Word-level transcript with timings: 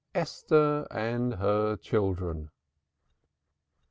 ESTHER 0.15 0.87
AND 0.89 1.35
HER 1.35 1.75
CHILDREN. 1.77 2.49